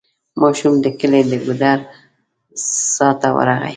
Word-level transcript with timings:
ماشوم 0.41 0.73
د 0.83 0.87
کلي 0.99 1.21
د 1.29 1.33
ګودر 1.45 1.79
څا 2.93 3.09
ته 3.21 3.29
ورغی. 3.35 3.69